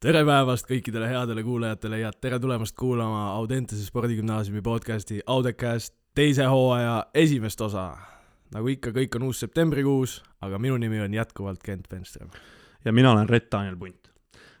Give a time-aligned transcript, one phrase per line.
[0.00, 7.06] tere päevast kõikidele headele kuulajatele ja tere tulemast kuulama Audentese spordigümnaasiumi podcasti Audecast teise hooaja
[7.14, 7.96] esimest osa.
[8.54, 12.30] nagu ikka, kõik on uus septembrikuus, aga minu nimi on jätkuvalt Kent Penström.
[12.84, 14.10] ja mina olen Rett-Daniel Punt.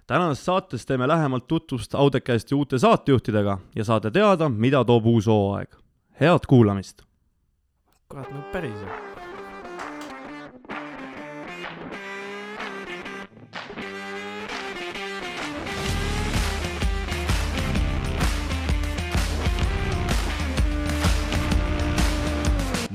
[0.06, 5.76] tänases saates teeme lähemalt tutvust Audecasti uute saatejuhtidega ja saate teada, mida toob uus hooaeg.
[6.20, 7.02] head kuulamist!
[8.08, 9.09] kurat, no päriselt.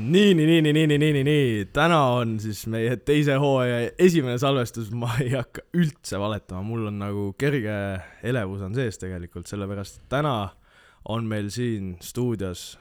[0.05, 3.90] Nii, nii, nii, nii, nii, nii, nii, nii, nii, täna on siis meie teise hooaja
[4.02, 7.73] esimene salvestus, ma ei hakka üldse valetama, mul on nagu kerge
[8.26, 10.36] elevus on sees tegelikult, sellepärast et täna
[11.10, 12.76] on meil siin stuudios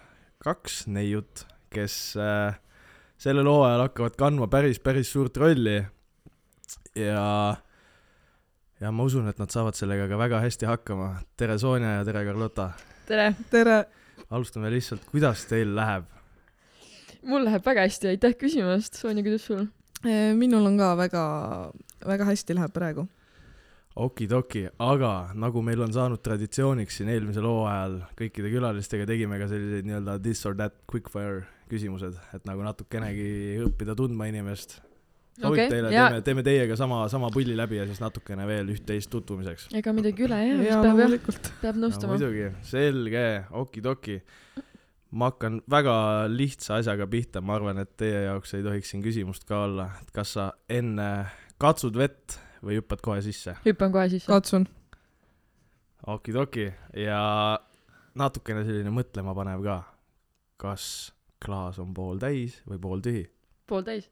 [0.45, 2.59] kaks neiut, kes äh,
[3.20, 5.80] sellel hooajal hakkavad kandma päris, päris suurt rolli.
[6.98, 7.27] ja,
[8.80, 11.15] ja ma usun, et nad saavad sellega ka väga hästi hakkama.
[11.37, 12.73] tere, Sonja ja tere, Carlota.
[13.09, 13.32] tere!
[13.51, 13.84] tere!
[14.30, 16.13] alustame lihtsalt, kuidas teil läheb?
[17.29, 19.67] Mul läheb väga hästi, aitäh küsimast, Sonja, kuidas sul?
[20.37, 21.25] minul on ka väga,
[22.05, 23.07] väga hästi läheb praegu.
[23.97, 29.87] okidoki, aga nagu meil on saanud traditsiooniks siin eelmisel hooajal kõikide külalistega tegime ka selliseid
[29.87, 34.80] nii-öelda this or that quickfire küsimused, et nagu natukenegi õppida tundma inimest.
[35.39, 39.11] sobib okay, teile, teeme, teeme teiega sama, sama pulli läbi ja siis natukene veel üht-teist
[39.15, 39.71] tutvumiseks.
[39.79, 41.52] ega midagi üle ei jää, jaa, loomulikult.
[41.63, 42.19] peab nõustama no,.
[42.19, 43.27] muidugi, selge,
[43.63, 44.21] okidoki
[45.15, 45.95] ma hakkan väga
[46.29, 50.10] lihtsa asjaga pihta, ma arvan, et teie jaoks ei tohiks siin küsimust ka olla, et
[50.15, 51.10] kas sa enne
[51.62, 53.54] katsud vett või hüppad kohe sisse?
[53.66, 54.30] hüppan kohe sisse.
[54.30, 54.66] katsun.
[56.16, 57.21] okidoki ja
[58.18, 59.79] natukene selline mõtlemapanev ka.
[60.60, 60.88] kas
[61.45, 63.24] klaas on pooltäis või pooltühi?
[63.71, 64.10] pooltäis.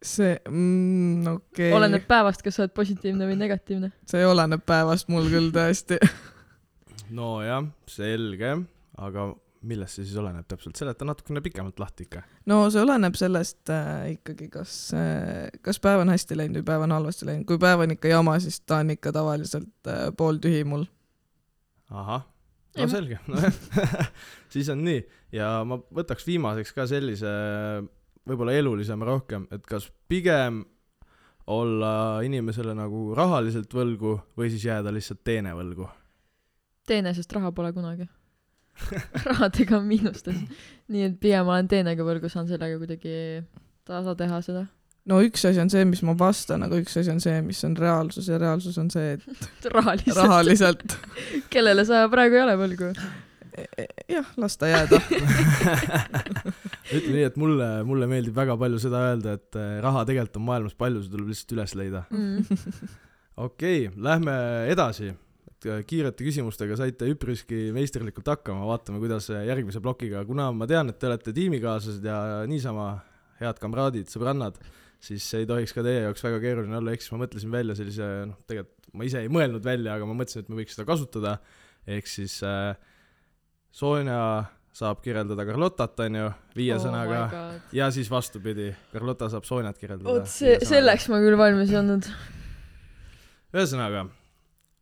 [0.00, 1.76] see mm,, okei okay..
[1.76, 3.92] oleneb päevast, kas sa oled positiivne või negatiivne.
[4.08, 6.00] see oleneb päevast mul küll tõesti
[7.14, 8.54] nojah, selge,
[9.00, 9.30] aga
[9.68, 12.22] millest see siis oleneb täpselt, seleta natukene pikemalt lahti ikka.
[12.48, 16.86] no see oleneb sellest äh, ikkagi, kas äh,, kas päev on hästi läinud või päev
[16.86, 20.64] on halvasti läinud, kui päev on ikka jama, siis ta on ikka tavaliselt äh, pooltühi
[20.68, 20.86] mul.
[21.92, 22.24] ahah,
[22.78, 23.20] no selge.
[23.28, 24.10] Nojah
[24.52, 25.04] siis on nii.
[25.36, 27.30] Ja ma võtaks viimaseks ka sellise
[28.26, 30.64] võib-olla elulisema rohkem, et kas pigem
[31.50, 35.88] olla inimesele nagu rahaliselt võlgu või siis jääda lihtsalt teene võlgu
[36.88, 38.08] teene, sest raha pole kunagi
[39.24, 40.36] rahadega on miinustes.
[40.90, 43.14] nii et pigem olen teenega võrgu, saan sellega kuidagi
[43.88, 44.66] tasa teha seda.
[45.10, 47.76] no üks asi on see, mis ma vastan, aga üks asi on see, mis on
[47.78, 50.96] reaalsus ja reaalsus on see, et rahaliselt, rahaliselt.
[51.52, 52.92] kellele sa praegu ei ole võlgu?
[53.50, 55.00] E, e, jah, las ta jääda
[56.94, 60.46] ütleme nii, et mulle, mulle meeldib väga palju seda öelda, et eh, raha tegelikult on
[60.46, 62.62] maailmas palju, see tuleb lihtsalt üles leida mm..
[63.48, 64.36] okei lähme
[64.70, 65.10] edasi
[65.68, 70.96] Äh, kiirete küsimustega saite üpriski meisterlikult hakkama, vaatame, kuidas järgmise plokiga, kuna ma tean, et
[70.96, 72.94] te olete tiimikaaslased ja niisama
[73.42, 74.56] head kamraadid, sõbrannad,
[75.04, 78.08] siis ei tohiks ka teie jaoks väga keeruline olla, ehk siis ma mõtlesin välja sellise,
[78.30, 81.34] noh, tegelikult ma ise ei mõelnud välja, aga ma mõtlesin, et me võiks seda kasutada,
[81.98, 82.72] ehk siis äh,
[83.70, 84.22] Sonja
[84.74, 87.26] saab kirjeldada Carlotat, on ju, viie oh sõnaga,
[87.76, 90.22] ja siis vastupidi, Carlota saab Sonjat kirjeldada.
[90.22, 92.08] vot see, selleks ma küll valmis ei olnud.
[93.52, 94.06] ühesõnaga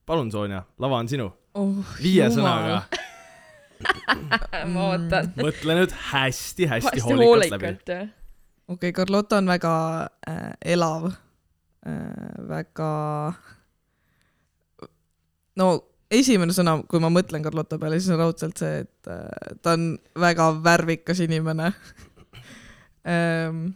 [0.08, 1.82] palun, Sonja, lava on sinu oh,.
[2.00, 2.38] viie jumal.
[2.38, 3.08] sõnaga
[4.72, 5.32] ma ootan.
[5.46, 7.92] mõtle nüüd hästi-hästi hoolikalt läbi.
[7.92, 8.08] okei
[8.74, 9.74] okay,, Carlota on väga
[10.28, 11.18] äh, elav äh,,
[12.48, 12.90] väga
[15.58, 15.68] no
[16.10, 19.90] esimene sõna, kui ma mõtlen Carlota peale, siis on raudselt see, et äh, ta on
[20.18, 21.72] väga värvikas inimene
[23.04, 23.66] ähm,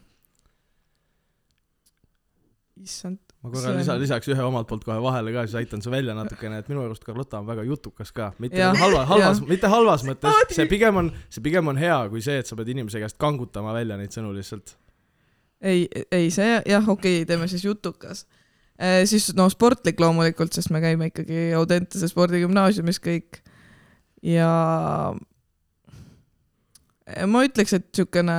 [2.82, 6.14] issand, ma korra lisa, lisaks ühe omalt poolt kohe vahele ka, siis aitan su välja
[6.14, 10.04] natukene, et minu arust Carlota on väga jutukas ka, mitte ja, halva, halvas, mitte halvas
[10.06, 13.19] mõttes, see pigem on, see pigem on hea kui see, et sa pead inimese käest
[13.22, 14.76] kangutama välja neid sõnu lihtsalt.
[15.58, 18.26] ei, ei see jah, okei okay,, teeme siis jutukas.
[18.78, 19.03] E,.
[19.10, 23.42] siis no sportlik loomulikult, sest me käime ikkagi Audentese spordigümnaasiumis kõik.
[24.22, 24.48] Ja
[27.27, 28.39] ma ütleks, et niisugune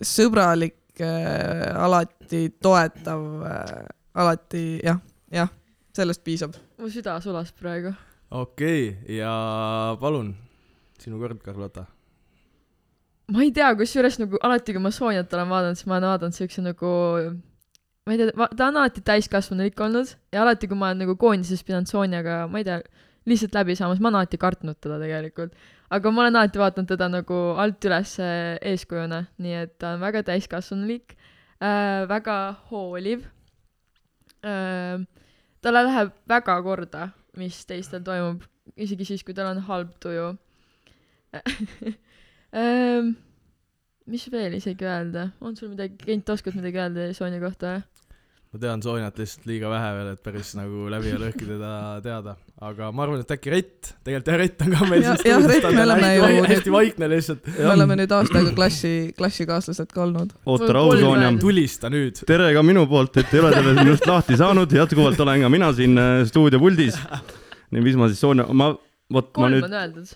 [0.00, 3.20] sõbralik äh,, alati toetav
[4.18, 4.98] alati jah,
[5.32, 5.50] jah,
[5.94, 6.56] sellest piisab.
[6.78, 7.94] mu süda sulas praegu.
[8.30, 9.32] okei okay,, ja
[10.00, 10.34] palun,
[10.98, 11.86] sinu kord, Carlota.
[13.32, 16.38] ma ei tea, kusjuures nagu alati, kui ma Sonjat olen vaadanud, siis ma olen vaadanud
[16.38, 16.92] siukse nagu
[18.08, 21.62] ma ei tea, ta on alati täiskasvanulik olnud ja alati, kui ma olen nagu koondises
[21.66, 22.82] pidanud Sonjaga, ma ei tea,
[23.28, 25.54] lihtsalt läbi saamas, ma olen alati kartnud teda tegelikult.
[25.94, 30.26] aga ma olen alati vaadanud teda nagu alt üles eeskujuna, nii et ta on väga
[30.26, 31.14] täiskasvanulik
[31.62, 32.38] äh,, väga
[32.72, 33.26] hooliv
[34.42, 37.08] talle läheb väga korda,
[37.38, 38.42] mis teistel toimub,
[38.76, 40.32] isegi siis, kui tal on halb tuju.
[44.08, 47.82] Mis veel isegi öelda, on sul midagi, Kent, oskad midagi öelda Sonja kohta?
[48.48, 51.72] ma tean Sonjat lihtsalt liiga vähe veel, et päris nagu läbi ja lõhki teda
[52.04, 55.30] teada, aga ma arvan, et äkki Rett, tegelikult jah, Rett on ka meil Ja- siin
[55.30, 57.50] jah, stuudios, Rett, ta on me oleme hästi, ju- hästi vaikne lihtsalt.
[57.54, 60.32] me oleme nüüd aasta aega klassi, klassikaaslased ka olnud.
[60.44, 61.38] oota, kolm Sonja veel..
[61.44, 62.22] tulista nüüd.
[62.26, 65.72] tere ka minu poolt, et ei ole sellest minust lahti saanud, jätkuvalt olen ka mina
[65.76, 66.98] siin äh, stuudiopuldis.
[67.70, 68.72] nii, mis ma siis Sonja, ma,
[69.12, 70.14] vot ma kolm nüüd on öeldud.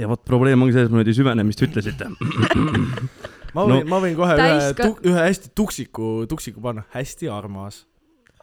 [0.00, 2.08] ja vot probleem ongi selles, ma nüüd ei süvene, mis te ütlesite.
[3.54, 7.84] ma võin no,, ma võin kohe ühe Täiska-, ühe hästi tuksiku, tuksiku panna, hästi armas.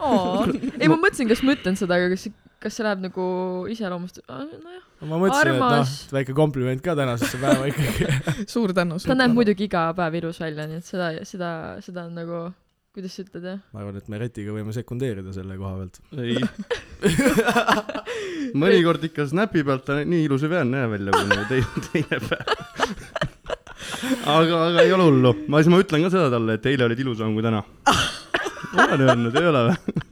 [0.82, 2.30] ei, ma mõtlesin, kas ma ütlen seda, aga kas,
[2.62, 3.28] kas see läheb nagu
[3.74, 4.82] iseloomust-, nojah.
[5.10, 8.10] ma mõtlesin, et noh Armas., väike kompliment ka tänasesse päeva ikkagi.
[8.54, 9.00] suur tänu.
[9.02, 9.34] ta näeb.
[9.38, 12.44] muidugi iga päev ilus välja, nii et seda, seda, seda on nagu,
[12.94, 13.64] kuidas sa ütled, jah?
[13.74, 15.98] ma arvan, et me Retiga võime sekundeerida selle koha pealt.
[16.22, 16.38] ei.
[18.62, 22.46] mõnikord ikka Snapi pealt ta nii ilus ei pea näe välja, kui teine, teine päev.
[24.38, 27.06] aga, aga ei ole hullu, ma siis ma ütlen ka seda talle, et eile olid
[27.08, 27.66] ilusam kui täna.
[28.86, 30.11] olen öelnud, ei ole või?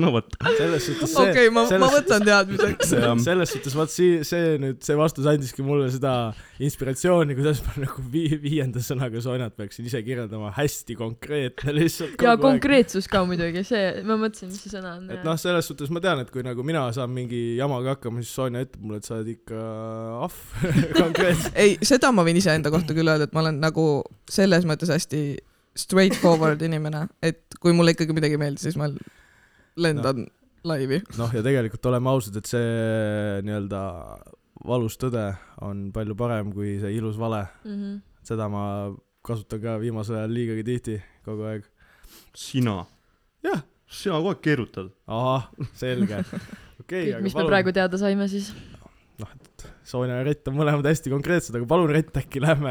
[0.00, 2.92] No vot, selles suhtes see okei, ma, ma selles- võtan teadmiseks.
[3.24, 6.14] Selles suhtes vaat sii-, see nüüd, see vastus andiski mulle seda
[6.62, 12.16] inspiratsiooni, kuidas ma nagu vii-, viienda sõnaga Sonjat peaksin ise kirjeldama, hästi konkreetne lihtsalt.
[12.24, 12.36] ja.
[12.40, 15.06] konkreetsus ka muidugi, see, ma mõtlesin, mis see sõna on.
[15.12, 18.34] et noh, selles suhtes ma tean, et kui nagu mina saan mingi jamaga hakkama, siis
[18.36, 19.60] Sonja ütleb mulle, et sa oled ikka
[20.26, 20.66] ahv
[21.02, 21.54] konkreetselt.
[21.60, 23.86] ei, seda ma võin iseenda kohta küll öelda, et ma olen nagu
[24.30, 25.22] selles mõttes hästi
[25.78, 28.88] straightforward inimene, et kui mulle ikkagi midagi ei meeldi, siis ma
[29.76, 30.26] lendan
[30.66, 31.00] laivi.
[31.20, 33.82] noh, ja tegelikult oleme ausad, et see nii-öelda
[34.68, 35.24] valus tõde
[35.64, 37.46] on palju parem kui see ilus vale.
[37.64, 38.00] Mhm.
[38.30, 38.64] seda ma
[39.24, 41.64] kasutan ka viimasel ajal liigagi tihti, kogu aeg.
[42.36, 42.82] sina.
[43.44, 44.90] jah, sina kogu aeg keerutad.
[45.06, 46.20] ahah, selge.
[46.82, 48.52] okei, kõik, aga mis me palun praegu, teada saime siis.
[49.84, 52.70] Sonja ja Rett on mõlemad hästi konkreetsed, aga palun, Rett, äkki lähme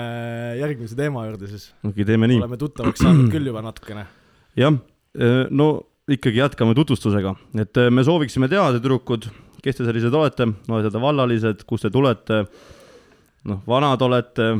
[0.58, 1.68] järgmise teema juurde siis.
[1.84, 2.40] okei okay,, teeme nii.
[2.42, 4.06] oleme tuttavaks saanud küll juba natukene.
[4.58, 4.78] jah,
[5.50, 5.70] no
[6.16, 9.28] ikkagi jätkame tutvustusega, et eh, me sooviksime teada, tüdrukud,
[9.64, 12.44] kes te sellised olete, olete te vallalised, kust te tulete,
[13.50, 14.54] noh, vanad olete.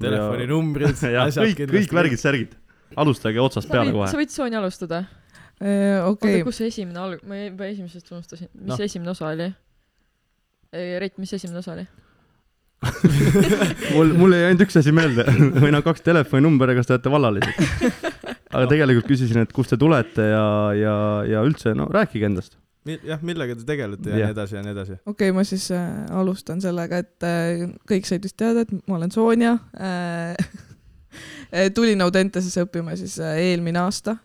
[0.00, 1.92] telefoninumbrid, kõik, kõik.
[2.00, 2.56] värgid-särgid.
[2.96, 4.10] alustage otsast peale sa kohe.
[4.22, 5.04] võid Sonja alustada.
[5.60, 8.82] oota, okei, kus see esimene alg-, ma juba esimesest unustasin, mis no.
[8.84, 9.52] esimene osa oli?
[10.76, 11.86] Reit, mis esimene osa oli?
[13.94, 15.24] mul, mul jäi ainult üks asi meelde
[15.56, 17.54] või noh, kaks telefoninumbri, kas te olete vallalised.
[18.52, 20.46] aga tegelikult küsisin, et kust te tulete ja,
[20.76, 20.94] ja,
[21.26, 22.58] ja üldse, no rääkige endast.
[22.86, 24.30] jah, millega te tegelete ja Jah.
[24.30, 25.00] nii edasi ja nii edasi.
[25.06, 29.14] okei, ma siis äh, alustan sellega, et äh, kõik said vist teada, et ma olen
[29.14, 30.36] Sonja äh.
[31.76, 34.18] tulin Audentesesse õppima siis äh, eelmine aasta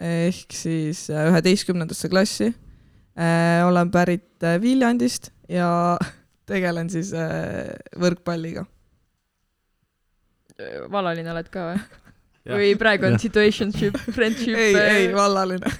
[0.00, 2.50] ehk siis äh, üheteistkümnendasse klassi
[3.16, 3.66] äh,.
[3.66, 5.98] olen pärit äh, Viljandist ja
[6.50, 8.66] tegelen siis äh, võrkpalliga.
[10.90, 12.05] vallaline oled ka või?
[12.46, 15.72] Või praegu on situationship, friendship ei, ei, vallaline.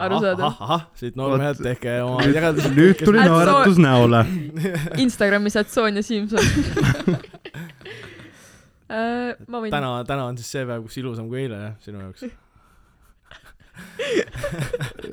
[0.00, 0.46] arusaadav.
[0.48, 2.74] ahah, siit noormehed tehke oma järeldused.
[2.74, 4.24] nüüd tuli naeratus näole.
[5.04, 6.42] Instagramis saad Sonja Simson
[8.90, 12.00] Äh, ma võin, täna, täna on siis see päev, kus ilusam kui eile jah, sinu
[12.02, 12.24] jaoks.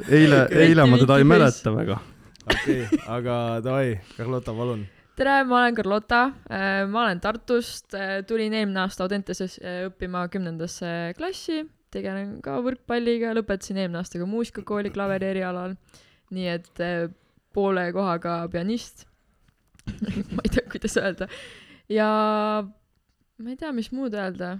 [0.10, 2.00] eile, eile ma teda ei mäleta väga.
[2.48, 2.88] okei,
[3.20, 4.82] aga davai, Carlota, palun.
[5.18, 6.22] tere, ma olen Carlota,
[6.90, 7.96] ma olen Tartust,
[8.30, 14.26] tulin eelmine aasta Audenteses äh, õppima kümnendasse klassi, tegelen ka võrkpalliga, lõpetasin eelmine aasta ka
[14.30, 15.72] muusikakooli klaveri erialal,
[16.36, 17.08] nii et äh,
[17.56, 19.08] poole kohaga pianist.
[20.36, 21.26] ma ei tea, kuidas öelda.
[21.90, 22.10] ja
[22.68, 24.58] ma ei tea, mis muud öelda.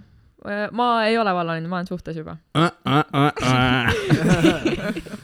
[0.72, 2.36] ma ei ole vallaline, ma olen suhtes juba.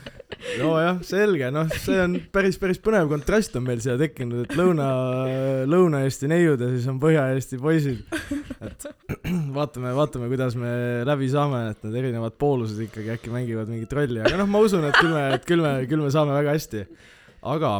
[0.75, 4.89] nojah, selge, noh, see on päris, päris põnev kontrast on meil siia tekkinud, et lõuna,
[5.71, 8.03] Lõuna-Eesti neiud ja siis on Põhja-Eesti poisid.
[8.61, 8.87] et
[9.57, 10.71] vaatame, vaatame, kuidas me
[11.07, 14.85] läbi saame, et need erinevad poolused ikkagi äkki mängivad mingit rolli, aga noh, ma usun,
[14.89, 16.85] et küll me, et küll me, küll me saame väga hästi.
[17.55, 17.71] aga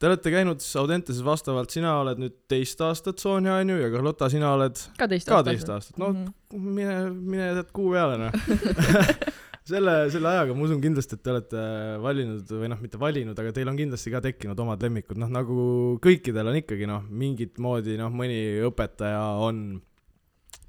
[0.00, 4.30] te olete käinud siis Audenteses vastavalt, sina oled nüüd teist aastat Sonja onju ja Carlota,
[4.32, 5.50] sina oled ka teist ka aastat.
[5.52, 6.30] teist aastat, no Mhm.
[6.74, 8.32] mine, mine tead kuu peale noh
[9.68, 11.64] selle, selle ajaga ma usun kindlasti, et te olete
[12.02, 15.60] valinud või noh, mitte valinud, aga teil on kindlasti ka tekkinud omad lemmikud, noh nagu
[16.04, 19.80] kõikidel on ikkagi noh, mingit moodi noh, mõni õpetaja on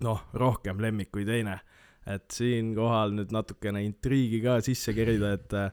[0.05, 1.62] noh, rohkem lemmik kui teine.
[2.01, 5.67] et siinkohal nüüd natukene intriigi ka sisse kerida, et äh,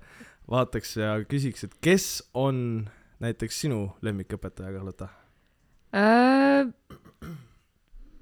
[0.51, 2.85] vaataks ja küsiks, et kes on
[3.25, 5.09] näiteks sinu lemmikõpetaja, Carlota?
[5.97, 6.69] äh,.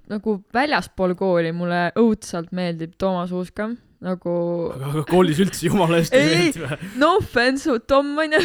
[0.06, 3.72] nagu väljaspool kooli mulle õudselt meeldib Toomas Uuska
[4.04, 4.32] nagu
[4.76, 6.88] aga koolis üldse jumala eest ei meeldi või?
[7.00, 8.40] no offense, Tom onju,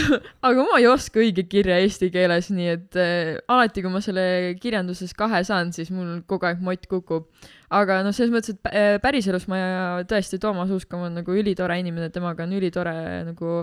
[0.47, 4.23] aga ma ei oska õige kirja eesti keeles, nii et äh, alati, kui ma selle
[4.61, 7.27] kirjanduses kahe saan, siis mul kogu aeg mott kukub.
[7.67, 9.61] aga noh, selles mõttes, et äh, päriselus ma
[10.07, 12.95] tõesti, Toomas Uuskam on nagu ülitore inimene, temaga on ülitore
[13.27, 13.61] nagu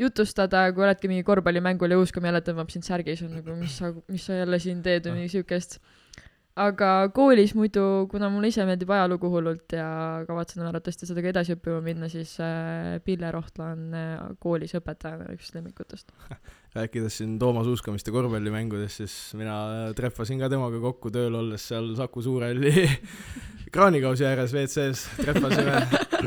[0.00, 3.74] jutustada, kui oledki mingi korvpallimängul ja Uuskam jälle tõmbab sind särgi, siis on nagu, mis
[3.82, 5.80] sa, mis sa jälle siin teed või midagi siukest.
[6.58, 9.86] Aga koolis muidu, kuna mulle ise meeldib ajalugu hullult ja
[10.26, 15.30] kavatsen arvatavasti seda ka edasi õppima minna, siis äh, Pille Rohtla on äh, koolis õpetajana
[15.36, 16.10] üks lemmikutest.
[16.76, 21.92] rääkides siin Toomas Uuskamist ja korvpallimängudest, siis mina trehvasin ka temaga kokku tööl olles seal
[21.98, 22.86] Saku Suurhalli
[23.74, 25.86] kraanikausi ääres WC-s, trehvasime.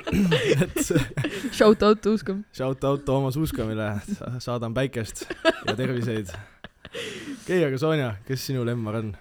[0.64, 2.44] et Shout out Uuskam.
[2.56, 3.92] shout out Toomas Uuskamile,
[4.40, 5.28] saadan päikest
[5.68, 6.32] ja terviseid.
[6.32, 9.14] okei okay,, aga Sonja, kes sinu lemmar on?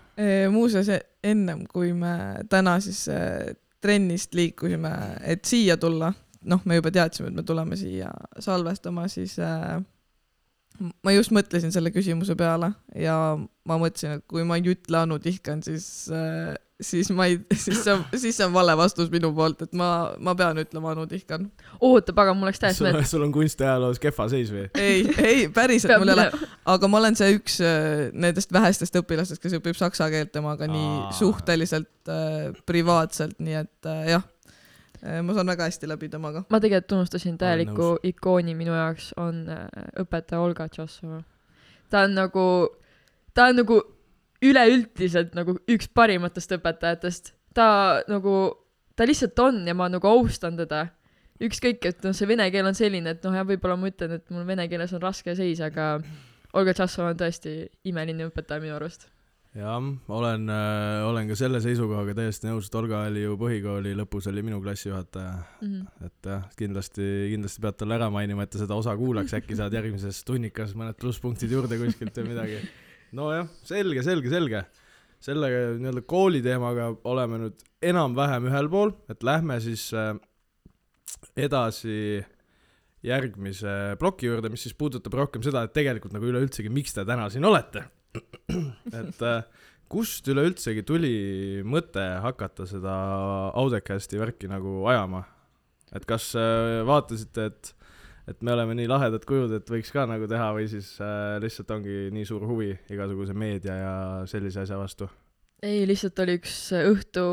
[0.50, 0.88] muuseas,
[1.24, 2.14] ennem kui me
[2.50, 4.92] täna siis äh, trennist liikusime,
[5.26, 6.12] et siia tulla,
[6.46, 9.80] noh, me juba teadsime, et me tuleme siia salvestama, siis äh,
[11.04, 15.18] ma just mõtlesin selle küsimuse peale ja ma mõtlesin, et kui ma ei ütle Anu
[15.22, 19.32] Tihkan, siis äh, siis ma ei, siis see on, siis see on vale vastus minu
[19.36, 19.88] poolt, et ma,
[20.22, 21.48] ma pean ütlema Anu Tihkan.
[21.80, 23.10] oota, pagan, mul läks täiesti sul on, meelde.
[23.10, 24.66] sul on kunstiajaloos kehva seis või?
[24.78, 29.42] ei, ei päriselt mul ei ole, aga ma olen see üks äh, nendest vähestest õpilastest,
[29.42, 34.26] kes õpib saksa keelt temaga nii suhteliselt äh, privaatselt, nii et äh, jah,
[35.02, 36.44] ma saan väga hästi läbi temaga.
[36.50, 39.66] ma tegelikult unustasin täieliku ikooni minu jaoks on äh,
[40.04, 41.22] õpetaja Olga Tšossova.
[41.90, 42.46] ta on nagu,
[43.34, 43.80] ta on nagu
[44.42, 47.32] üleüldiselt nagu üks parimatest õpetajatest.
[47.54, 48.34] ta nagu,
[48.96, 50.86] ta lihtsalt on ja ma nagu austan teda.
[51.42, 54.28] ükskõik, et noh, see vene keel on selline, et noh, jah, võib-olla ma ütlen, et
[54.30, 55.96] mul vene keeles on raske seis, aga
[56.54, 57.56] Olga Tšossova on tõesti
[57.90, 59.08] imeline õpetaja minu arust.
[59.54, 64.28] jah, olen äh,, olen ka selle seisukohaga täiesti nõus, et Olga oli ju põhikooli lõpus
[64.30, 65.82] oli minu klassijuhataja, Mhm.
[66.06, 69.72] et jah, kindlasti, kindlasti pead talle ära mainima, et ta seda osa kuulaks, äkki saad
[69.76, 72.62] järgmises tunnikas mõned plusspunktid juurde kuskilt või midagi.
[73.12, 74.64] nojah, selge, selge, selge.
[75.22, 75.46] selle
[75.78, 80.16] nii-öelda kooli teemaga oleme nüüd enam-vähem ühel pool, et lähme siis äh,
[81.36, 82.24] edasi
[83.06, 87.28] järgmise ploki juurde, mis siis puudutab rohkem seda, et tegelikult nagu üleüldsegi, miks te täna
[87.30, 87.84] siin olete.
[89.00, 89.44] et äh,
[89.92, 91.14] kust üleüldsegi tuli
[91.68, 92.96] mõte hakata seda
[93.58, 95.24] Audecasti värki nagu ajama?
[95.92, 97.72] et kas äh, vaatasite, et,
[98.32, 101.72] et me oleme nii lahedad kujud, et võiks ka nagu teha või siis äh, lihtsalt
[101.76, 103.96] ongi nii suur huvi igasuguse meedia ja
[104.30, 105.08] sellise asja vastu?
[105.62, 107.26] ei, lihtsalt oli üks õhtu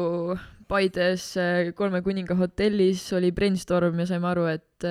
[0.69, 1.31] Paides
[1.73, 4.85] Kolme kuninga hotellis oli brainstorm ja saime aru, et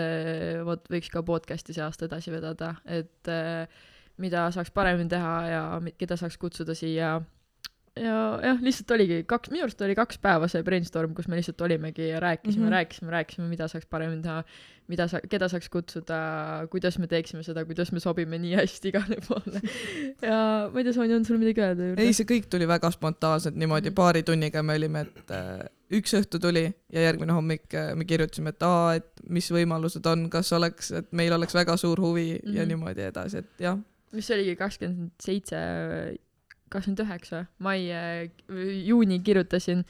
[0.66, 3.68] vot võiks ka podcast'i see aasta edasi vedada, et äh,
[4.18, 5.64] mida saaks paremini teha ja
[5.98, 7.20] keda saaks kutsuda siia.
[7.98, 11.60] ja jah, lihtsalt oligi kaks, minu arust oli kaks päeva see brainstorm, kus me lihtsalt
[11.66, 12.68] olimegi ja rääkisime mm.
[12.68, 12.75] -hmm.
[12.76, 14.44] rääkisime, rääkisime, mida saaks paremini teha,
[14.88, 16.18] mida sa, keda saaks kutsuda,
[16.70, 19.60] kuidas me teeksime seda, kuidas me sobime nii hästi igale poole.
[20.22, 22.02] ja ma ei tea, Sonja, on sul midagi öelda juurde?
[22.06, 23.94] ei, see kõik tuli väga spontaanselt, niimoodi Mhm.
[23.94, 25.66] paari tunniga me olime, et äh,
[25.98, 30.28] üks õhtu tuli ja järgmine hommik äh, me kirjutasime, et aa, et mis võimalused on,
[30.30, 32.54] kas oleks, et meil oleks väga suur huvi mm -hmm.
[32.56, 32.68] ja Mhm.
[32.68, 33.78] niimoodi edasi, et jah.
[34.16, 35.58] Mis oligi, kakskümmend seitse,
[36.72, 37.80] kakskümmend üheksa mai,
[38.86, 39.84] juuni kirjutasin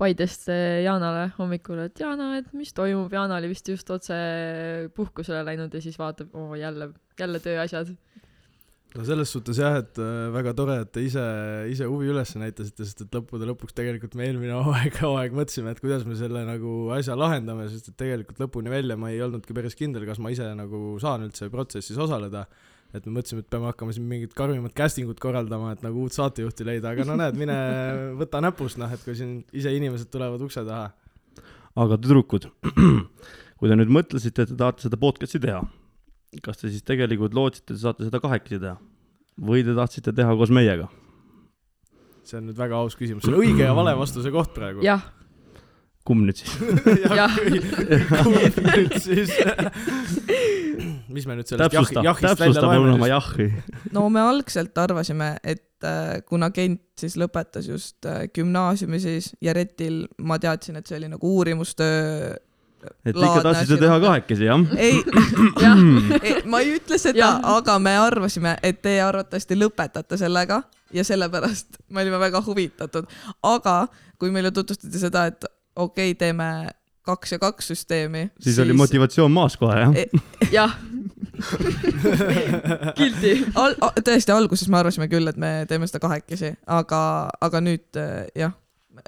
[0.00, 4.16] Paidest eh, Jaanale hommikul, et Jaana, et mis toimub, Jaana oli vist just otse
[4.96, 6.88] puhkusele läinud ja siis vaatab, oo jälle,
[7.20, 7.90] jälle tööasjad.
[8.94, 11.24] no selles suhtes jah, et äh, väga tore, et te ise,
[11.70, 15.84] ise huvi üles näitasite, sest et lõppude lõpuks tegelikult me eelmine hooaeg, hooaeg mõtlesime, et
[15.84, 19.76] kuidas me selle nagu asja lahendame, sest et tegelikult lõpuni välja ma ei olnudki päris
[19.76, 22.46] kindel, kas ma ise nagu saan üldse protsessis osaleda.
[22.94, 26.14] Et me mõtlesime, et peame hakkama siin mingit karmimat casting ut korraldama, et nagu uut
[26.14, 27.56] saatejuhti leida, aga no näed, mine
[28.20, 30.90] võta näpust, noh, et kui siin ise inimesed tulevad ukse taha.
[31.84, 32.48] aga tüdrukud,
[33.60, 35.62] kui te nüüd mõtlesite, et te tahate seda podcast'i teha,
[36.42, 38.78] kas te siis tegelikult lootsite, et te saate seda kahekesi teha?
[39.40, 40.90] või te tahtsite teha koos meiega?
[42.26, 44.82] see on nüüd väga aus küsimus, see on õige ja vale vastuse koht praegu.
[44.84, 45.06] jah,
[46.04, 46.58] kumb nüüd siis?
[47.06, 47.38] Jah.
[48.26, 49.30] kumb nüüd siis
[51.14, 53.12] mis me nüüd sellest täpsusta, jahist välja loeme oma siis?
[53.14, 53.48] jahhi.
[53.96, 59.54] no me algselt arvasime, et äh, kuna Kent siis lõpetas just äh, gümnaasiumi siis ja
[59.56, 62.34] Retil ma teadsin, et see oli nagu uurimustöö.
[63.04, 64.08] et ikka Laadne tahtsite teha rohkem.
[64.08, 64.66] kahekesi, jah?
[64.76, 65.00] ei,
[65.64, 70.62] jah, ma ei ütle seda Jah., aga me arvasime, et teie arvatavasti lõpetate sellega
[70.92, 73.08] ja sellepärast me olime väga huvitatud.
[73.42, 73.86] aga
[74.18, 75.44] kui meile tutvustati seda, et
[75.76, 76.70] okei okay,, teeme
[77.02, 79.96] kaks ja kaks süsteemi, siis oli motivatsioon maas kohe, jah?
[79.96, 80.76] E- jah.
[82.98, 83.34] Guilty.
[83.58, 87.02] al-, tõesti alguses me arvasime küll, et me teeme seda kahekesi, aga,
[87.44, 88.56] aga nüüd äh, jah,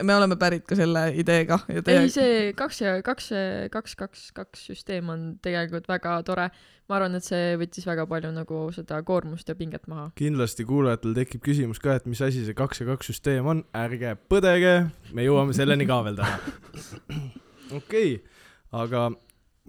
[0.03, 3.31] me oleme pärit ka selle ideega ja ei, teie, see kaks ja kaks,
[3.73, 6.49] kaks, kaks, kaks süsteem on tegelikult väga tore.
[6.89, 10.11] ma arvan, et see võttis väga palju nagu seda koormust ja pinget maha.
[10.19, 14.15] kindlasti kuulajatel tekib küsimus ka, et mis asi see kaks ja kaks süsteem on, ärge
[14.31, 14.75] põdege,
[15.13, 16.39] me jõuame selleni ka veel täna.
[17.81, 18.17] okei okay,,
[18.85, 19.11] aga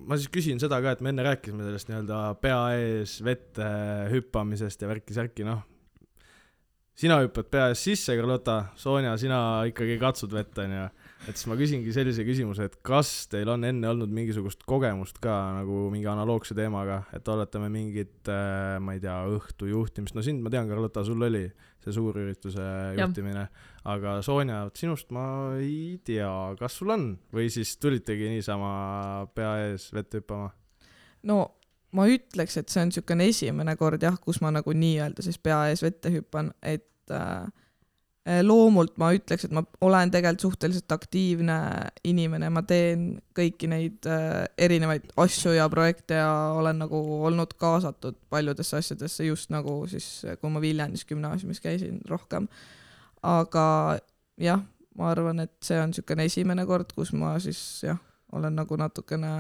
[0.08, 3.68] ma siis küsin seda ka, et me enne rääkisime sellest nii-öelda pea ees vette
[4.12, 5.64] hüppamisest ja värki-särki, noh.
[6.98, 10.86] sina hüppad pea ees sisse, Carlota, Sonja, sina ikkagi katsud vett, onju.
[11.28, 15.38] et siis ma küsingi sellise küsimuse, et kas teil on enne olnud mingisugust kogemust ka
[15.60, 20.44] nagu mingi analoogse teemaga, et oletame mingit äh,, ma ei tea, õhtu juhtimist, no sind
[20.44, 21.48] ma tean, Carlota, sul oli
[21.84, 23.48] see suurürituse juhtimine,
[23.92, 25.26] aga Sonja, sinust ma
[25.60, 27.10] ei tea, kas sul on?
[27.34, 28.74] Või siis tulitegi niisama
[29.36, 30.52] pea ees vette hüppama?
[31.30, 31.44] no
[31.94, 35.66] ma ütleks, et see on niisugune esimene kord jah, kus ma nagu nii-öelda siis pea
[35.72, 37.46] ees vette hüppan, et äh,
[38.48, 41.58] loomult ma ütleks, et ma olen tegelikult suhteliselt aktiivne
[42.08, 48.16] inimene, ma teen kõiki neid äh, erinevaid asju ja projekte ja olen nagu olnud kaasatud
[48.32, 50.08] paljudesse asjadesse just nagu siis,
[50.40, 52.48] kui ma Viljandis gümnaasiumis käisin rohkem.
[53.24, 54.00] aga
[54.40, 54.64] jah,
[54.96, 58.00] ma arvan, et see on niisugune esimene kord, kus ma siis jah,
[58.32, 59.36] olen nagu natukene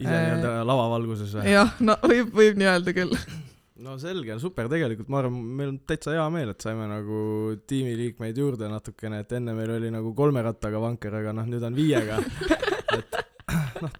[0.00, 1.52] ise Äh, nii-öelda lavavalguses või?
[1.54, 3.16] jah, no võib, võib nii öelda küll.
[3.84, 7.20] no selge, super, tegelikult ma arvan, meil on täitsa hea meel, et saime nagu
[7.68, 11.76] tiimiliikmeid juurde natukene, et enne meil oli nagu kolme rattaga vanker, aga noh, nüüd on
[11.76, 12.20] viiega.
[12.96, 13.18] et
[13.84, 13.98] noh,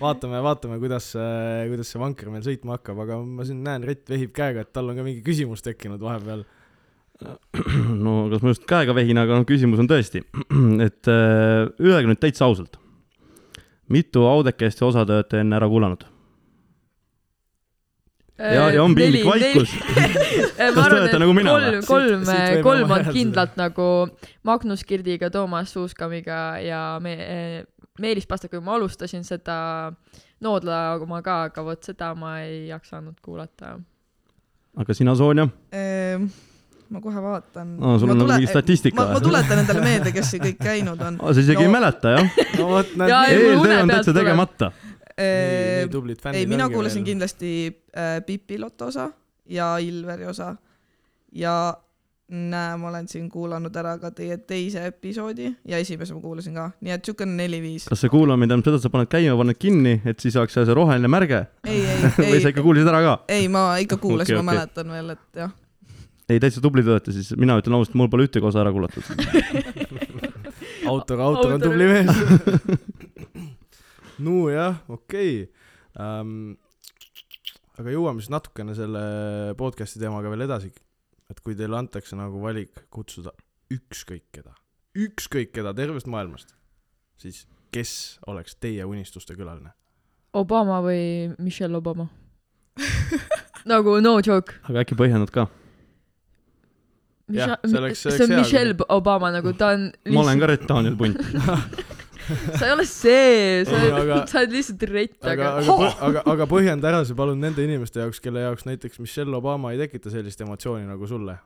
[0.00, 4.32] vaatame, vaatame, kuidas, kuidas see vanker meil sõitma hakkab, aga ma siin näen, Rett vehib
[4.36, 6.46] käega, et tal on ka mingi küsimus tekkinud vahepeal.
[8.04, 10.24] no kas ma just käega vehin, aga noh, küsimus on tõesti,
[10.86, 12.80] et äh, öelge nüüd täitsa ausalt.
[13.90, 16.08] mitu Audekesti osa te olete enne ära kuulanud?
[18.40, 19.74] ja, ja on piinlik vaikus.
[19.76, 21.68] ma Kas te arvan, olete et nagu mina või?
[21.84, 23.86] kolm, kolm võime kolm on kindlalt nagu
[24.48, 27.64] Magnus Kirdiga, Toomas Suuskamiga ja me-,
[28.00, 29.56] Meelis Pastakuga ma alustasin seda
[30.40, 33.74] Noodla oma ka, aga vot seda ma ei jaksanud kuulata.
[34.80, 35.44] aga sina, Sonja?
[35.76, 36.28] Ehm,
[36.90, 40.12] ma kohe vaatan Aa, sul Ma on nagu tule- mingi statistika ma, tuletan endale meelde,
[40.16, 41.18] kes siin kõik käinud on.
[41.20, 42.30] sa isegi No- ei mäleta, jah?
[42.58, 44.72] no vot, näed eeltöö on täitsa tegemata.
[45.20, 47.12] Nii, nii tublid fännid ei, mina kuulasin veel.
[47.12, 47.52] kindlasti
[47.96, 49.10] äh, Pipi Loto osa
[49.50, 50.54] ja Ilveri osa
[51.32, 51.54] ja
[52.30, 56.68] näe, ma olen siin kuulanud ära ka teie teise episoodi ja esimese ma kuulasin ka,
[56.80, 57.88] nii et siukene neli-viis.
[57.90, 60.68] kas see kuulamine tähendab seda, et sa paned käima, paned kinni, et siis oleks seal
[60.68, 63.16] see roheline märge ei, ei, või sa ei, ikka kuulsid ära ka?
[63.34, 64.60] ei, ma ikka kuulasin okay,, ma okei.
[64.60, 65.56] mäletan veel, et jah.
[66.28, 69.02] ei, täitsa tublid olete siis, mina ütlen ausalt, mul pole ühtegi osa ära kuulatud.
[70.90, 72.10] autor, autor on tubli mees.
[74.24, 75.46] No jah, okei
[75.98, 76.54] um,.
[77.80, 79.02] aga jõuame siis natukene selle
[79.60, 80.72] podcast'i teemaga veel edasi.
[81.30, 83.32] et kui teile antakse nagu valik kutsuda
[83.70, 84.54] ükskõik keda,
[84.98, 86.56] ükskõik keda tervest maailmast,
[87.20, 89.70] siis kes oleks teie unistuste külaline?
[90.34, 92.08] Obama või Michelle Obama?
[93.70, 94.58] nagu no joke.
[94.66, 95.46] aga äkki põhjendad ka?
[97.30, 100.42] Jah, see oleks- see see on oleks hea, Michelle Obama nagu ta on ma olen
[100.42, 101.20] ka Rett Daniel Punt.
[102.58, 106.24] sa ei ole see, sa oled aga-, sa oled lihtsalt rett, aga, aga aga, aga,
[106.34, 110.12] aga põhjenda ära see palun nende inimeste jaoks, kelle jaoks näiteks Michelle Obama ei tekita
[110.12, 111.38] sellist emotsiooni nagu sulle.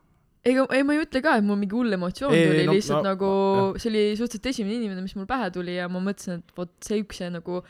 [0.44, 3.01] ega, ei ma ei ütle ka, et mul mingi hull emotsioon Ei, tuli, no- lihtsalt
[3.03, 3.81] no- nagu jah.
[3.81, 7.01] see oli suhteliselt esimene inimene, mis mul pähe tuli ja ma mõtlesin, et vot see
[7.05, 7.62] üks nagu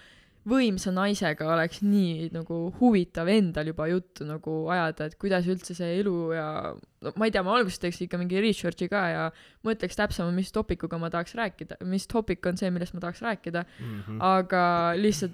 [0.48, 6.00] võimsa naisega oleks nii nagu huvitav endal juba juttu nagu ajada, et kuidas üldse see
[6.02, 9.22] elu ja no ma ei tea, ma alguses teeks ikka mingi research'i ka ja
[9.64, 13.64] mõtleks täpsemalt, mis topikuga ma tahaks rääkida, mis topik on see, millest ma tahaks rääkida,
[13.80, 14.20] Mhm.
[14.20, 14.64] aga
[15.00, 15.33] lihtsalt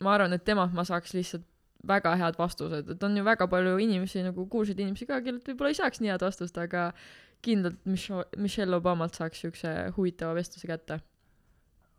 [0.00, 1.44] ma arvan, et temalt ma saaks lihtsalt
[1.88, 5.72] väga head vastused, et on ju väga palju inimesi nagu kuulsaid inimesi ka, kellelt võib-olla
[5.72, 6.92] ei saaks nii head vastust, aga
[7.40, 11.00] kindlalt Michelle, Michelle Obamalt saaks siukse huvitava vestluse kätte.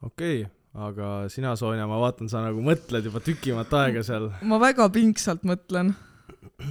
[0.05, 4.29] okei okay,, aga sina, Sonja, ma vaatan, sa nagu mõtled juba tükimat aega seal.
[4.47, 5.93] ma väga pingsalt mõtlen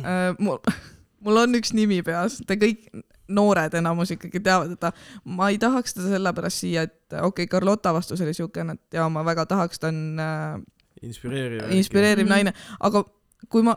[0.01, 0.33] äh,.
[0.41, 0.61] mul,
[1.25, 2.89] mul on üks nimi peas, te kõik
[3.31, 4.93] noored enamus ikkagi teavad teda.
[5.25, 9.09] ma ei tahaks teda sellepärast siia, et okei okay,, Carlota vastus oli siukene, et jaa,
[9.13, 10.61] ma väga tahaks, ta on äh,
[11.03, 11.69] inspireeriv.
[11.77, 12.33] inspireeriv Mhm.
[12.33, 13.05] naine, aga
[13.49, 13.77] kui ma,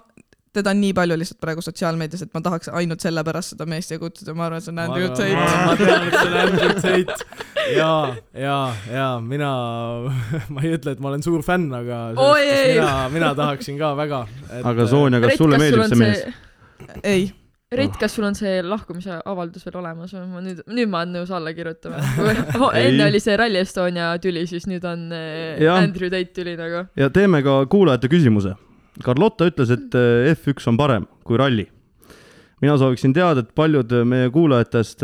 [0.53, 4.01] teda on nii palju lihtsalt praegu sotsiaalmeedias, et ma tahaks ainult sellepärast seda meest siia
[4.01, 5.83] kutsuda, ma arvan, see on Andrew ma Tate.
[5.83, 7.43] tean, et see on Andrew Tate.
[7.73, 9.51] jaa, jaa, jaa, mina,
[10.53, 12.73] ma ei ütle, et ma olen suur fänn, aga selles Oi, suhtes ei.
[12.79, 14.25] mina, mina tahaksin ka väga.
[14.63, 16.27] aga Sonja, kas sulle meeldib see mees??
[17.03, 17.31] ei,
[17.73, 21.15] Reit, kas sul on see lahkumise avaldus veel olemas või ma nüüd, nüüd ma olen
[21.17, 22.01] nõus alla kirjutama.
[22.77, 22.91] Ei.
[22.91, 25.81] enne oli see Rally Estonia tüli, siis nüüd on äh, Jah.
[25.81, 26.83] Andrew Tate tüli nagu.
[26.99, 28.53] ja teeme ka kuulajate küsimuse.
[29.01, 31.67] Carlotta ütles, et eh, F1 on parem kui ralli.
[32.61, 35.03] mina sooviksin teada, et paljud meie kuulajatest,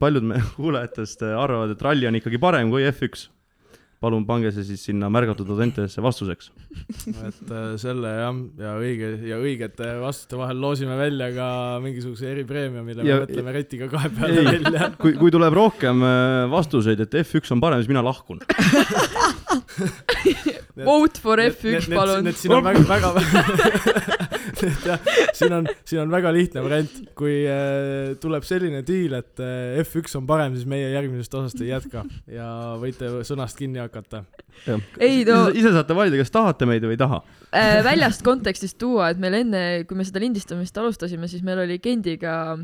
[0.00, 3.28] paljud meie kuulajatest arvavad, et ralli on ikkagi parem kui F1.
[4.00, 6.50] Palun pange see siis sinna märgatud Audentesse vastuseks.
[7.08, 11.48] et äh, selle jah, ja õige ja õigete vastuste vahel loosime välja ka
[11.82, 14.46] mingisuguse eripreemia, mille Ja- me mõtleme Retiga kahe peale Ei.
[14.54, 14.90] välja.
[15.02, 18.38] kui, kui tuleb rohkem äh, vastuseid, et F1 on parem, siis mina lahkun.
[20.78, 22.38] Vote for F1, palun Need.
[22.38, 23.12] siin on väga, väga,
[24.66, 29.42] et jah, siin on, siin on väga lihtne variant, kui äh, tuleb selline diil, et
[29.44, 32.48] äh, F1 on parem, siis meie järgmisest osast ei jätka ja
[32.80, 34.24] võite sõnast kinni hakata.
[34.98, 37.22] Ei, no- ise, saate valida, kas tahate meid või ei taha.
[37.52, 41.78] äh, väljast kontekstist tuua, et meil enne, kui me seda lindistamist alustasime, siis meil oli
[41.82, 42.58] Gendiga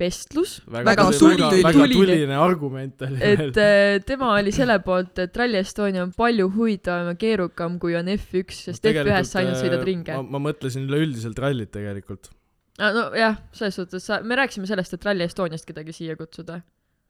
[0.00, 1.92] vestlus, Väga väga tuline.
[1.92, 3.52] tuline argument oli et veel.
[3.62, 8.10] äh, tema oli selle poolt, et Rally Estonia on palju huvitavam ja keerukam kui on
[8.10, 10.38] F1, sest F1-s sa ainult sõidad ringe äh, ma,.
[10.38, 12.32] ma mõtlesin üleüldiselt rallit tegelikult.
[12.80, 16.58] nojah, selles suhtes sa, me rääkisime sellest, et Rally Estoniast kedagi siia kutsuda.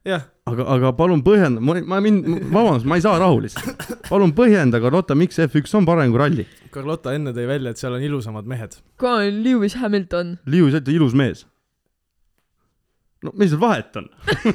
[0.05, 3.97] jah, aga, aga palun põhjenda, ma, ma mind, vabandust, ma ei saa rahu lihtsalt.
[4.11, 6.47] palun põhjenda, Carlota, miks F1 on parem kui ralli?
[6.69, 8.77] Carlota enne tõi välja, et seal on ilusamad mehed.
[9.01, 10.37] kui on Lewis Hamilton.
[10.45, 11.47] Sa oled ilus mees.
[13.25, 14.07] No mis seal vahet on?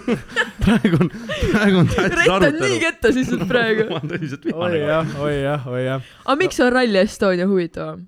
[0.64, 1.10] praegu on,
[1.50, 2.80] praegu on tähtis Rett on nii arutelu.
[2.86, 3.86] ketta siis nüüd praegu.
[3.90, 4.80] ma olen tõsiselt oi vihane.
[4.86, 6.08] jah, oi jah, oi jah.
[6.24, 8.06] aga miks on Rally Estonia huvitavam?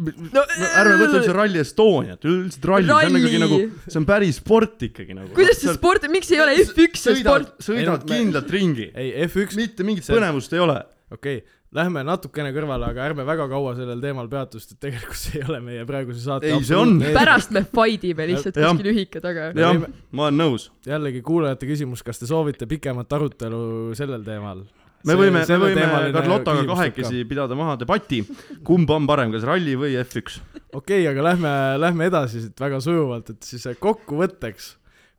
[0.00, 0.44] no
[0.80, 4.86] ärme võta üldse Rally Estoniat, üldiselt ralli, see on ikkagi nagu, see on päris sport
[4.88, 5.32] ikkagi nagu.
[5.36, 8.88] kuidas see sport, miks ei ole F1 see sõidad sport?, Ei sõidad kindlalt ringi.
[8.94, 10.78] ei, F1, mitte mingit põnevust ei ole.
[11.12, 15.20] okei okay,, lähme natukene kõrvale, aga ärme väga kaua sellel teemal peatu, sest et tegelikult
[15.20, 16.96] see ei ole meie praeguse saate Ei, see on.
[17.14, 18.74] pärast me fight ime lihtsalt Jah.
[18.74, 19.50] kuskil ühika taga.
[19.54, 20.68] jah ma olen nõus.
[20.86, 23.60] jällegi kuulajate küsimus, kas te soovite pikemat arutelu
[23.98, 24.64] sellel teemal?
[25.06, 25.84] me võime, me võime
[26.16, 28.24] Carlotaga kahekesi pidada maha debati,
[28.66, 30.40] kumb on parem, kas ralli või F1.
[30.74, 31.52] okei okay,, aga lähme,
[31.86, 34.72] lähme edasi siit väga sujuvalt, et siis kokkuvõtteks,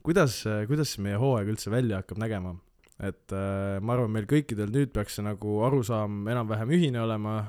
[0.04, 2.58] kuidas, kuidas see meie hooaeg üldse välja hakkab nägema?
[3.02, 7.40] Et äh, ma arvan, meil kõikidel nüüd peaks see nagu arusaam enam-vähem ühine olema,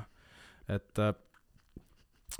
[0.71, 1.13] et äh,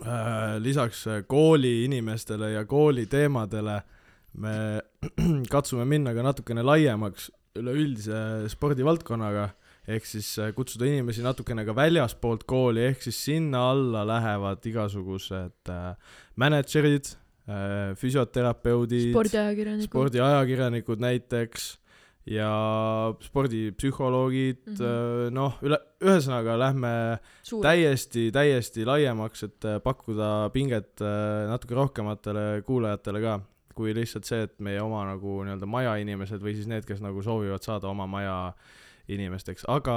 [0.01, 3.81] äh, lisaks äh, kooli inimestele ja kooli teemadele
[4.41, 4.55] me
[5.53, 9.51] katsume minna ka natukene laiemaks üleüldise spordivaldkonnaga,
[9.93, 15.69] ehk siis äh, kutsuda inimesi natukene ka väljaspoolt kooli, ehk siis sinna alla lähevad igasugused
[15.69, 19.91] äh, mänedžerid äh,, füsioterapeudid, spordiajakirjanikud.
[19.91, 21.69] spordiajakirjanikud näiteks
[22.25, 24.75] ja spordipsühholoogid mm.
[24.75, 25.31] -hmm.
[25.35, 26.91] noh, üle, ühesõnaga lähme
[27.61, 33.39] täiesti, täiesti laiemaks, et äh, pakkuda pinget äh, natuke rohkematele kuulajatele ka,
[33.75, 37.23] kui lihtsalt see, et meie oma nagu nii-öelda maja inimesed või siis need, kes nagu
[37.23, 38.53] soovivad saada oma maja
[39.11, 39.95] inimesteks, aga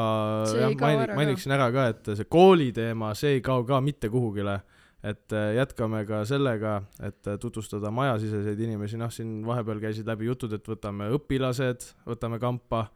[0.51, 4.61] jah maini- mainiksin ära ka, et see kooli teema, see ei kao ka mitte kuhugile
[5.07, 10.27] et äh, jätkame ka sellega, et äh, tutvustada majasiseseid inimesi, noh, siin vahepeal käisid läbi
[10.31, 12.87] jutud, et võtame õpilased, võtame kampa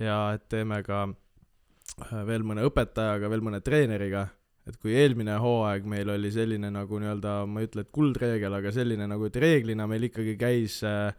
[0.00, 4.26] ja et teeme ka äh, veel mõne õpetajaga, veel mõne treeneriga,
[4.68, 8.72] et kui eelmine hooaeg meil oli selline nagu nii-öelda, ma ei ütle, et kuldreegel, aga
[8.74, 11.12] selline nagu, et reeglina meil ikkagi käis äh,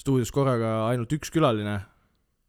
[0.00, 1.76] stuudios korraga ainult üks külaline,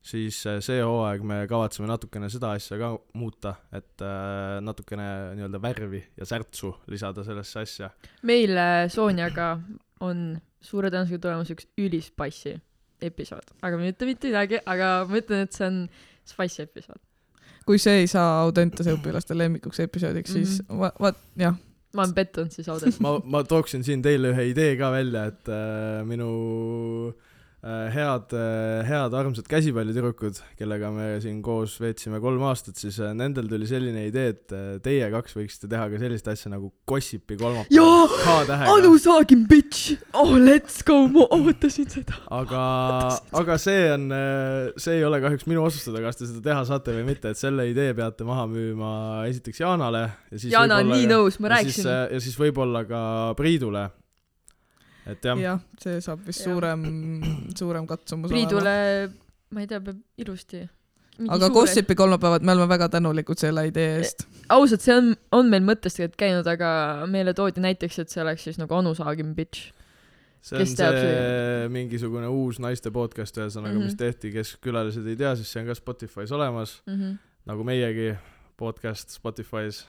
[0.02, 5.06] siis äh, see hooaeg me kavatseme natukene seda asja ka muuta, et äh, natukene
[5.38, 7.90] nii-öelda värvi ja särtsu lisada sellesse asja.
[8.24, 9.52] meil äh, Sonjaga
[10.02, 12.56] on suure tõenäosusega tulemas üks ülispassi
[13.02, 15.80] episood, aga ma ei ütle mitte midagi, aga ma ütlen, et see on
[16.30, 17.00] spicy episood.
[17.66, 20.80] kui see ei saa Audentese õpilaste lemmikuks episoodiks, siis Mhm.
[20.82, 21.56] va- vaat jah,
[21.94, 23.00] ma olen pettunud siis Audent.
[23.00, 26.30] ma, ma tooksin siin teile ühe idee ka välja, et äh, minu
[27.14, 27.28] äh,
[27.62, 33.46] head äh,, head armsad käsipallitüdrukud, kellega me siin koos veetsime kolm aastat, siis äh, nendel
[33.52, 37.70] tuli selline idee, et äh, teie kaks võiksite teha ka sellist asja nagu Gossipi kolmapäev.
[37.78, 38.66] Jaa!
[38.74, 39.94] Anu Saagin, bitch!
[40.18, 42.18] oh, let's go, ma ootasin seda.
[42.34, 42.66] aga,
[43.38, 44.10] aga see on,
[44.82, 47.70] see ei ole kahjuks minu otsustada, kas te seda teha saate või mitte, et selle
[47.70, 48.92] idee peate maha müüma
[49.30, 52.16] esiteks Jaanale ja siis Jana on nii nõus, ma ja siis, rääkisin.
[52.18, 53.02] ja siis võib-olla ka
[53.38, 53.92] Priidule.
[55.08, 56.52] Et jah ja., jah, see saab vist Jah.
[56.54, 56.84] suurem,
[57.58, 58.76] suurem katsumus Priidule,
[59.52, 60.62] ma ei tea, peab ilusti.
[61.30, 64.26] aga Gossipi kolmapäevad, me oleme väga tänulikud selle idee eest.
[64.50, 66.72] ausalt, see on, on meil mõttes tegelikult käinud, aga
[67.12, 69.72] meile toodi näiteks, et see oleks siis nagu Anu Saagin, bitch.
[70.42, 73.92] see on see see- mingisugune uus naiste podcast ühesõnaga mm, -hmm.
[73.92, 77.18] mis tehti, kes külalised ei tea, siis see on ka Spotify's olemas, Mhm.
[77.46, 78.16] nagu meiegi
[78.58, 79.86] podcast Spotify's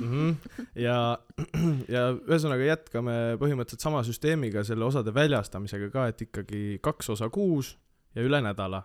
[0.00, 0.10] mm.
[0.10, 0.58] -hmm.
[0.74, 1.18] ja,
[1.94, 7.76] ja ühesõnaga jätkame põhimõtteliselt sama süsteemiga selle osade väljastamisega ka, et ikkagi kaks osa kuus
[8.14, 8.82] ja üle nädala.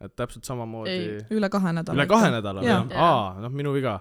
[0.00, 1.18] et täpselt samamoodi Ei.
[1.36, 1.98] üle kahe nädala.
[1.98, 2.70] üle kahe nädala või?
[2.70, 2.86] Jaa.
[2.94, 4.00] aa, noh, minu viga.